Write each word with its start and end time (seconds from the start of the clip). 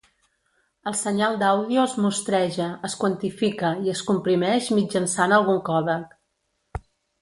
El 0.91 0.95
senyal 1.01 1.37
d'àudio 1.43 1.83
es 1.83 1.93
mostreja, 2.07 2.71
es 2.91 2.97
quantifica 3.05 3.73
i 3.87 3.95
es 3.97 4.05
comprimeix 4.11 4.75
mitjançant 4.83 5.41
algun 5.43 5.65
còdec. 5.73 6.23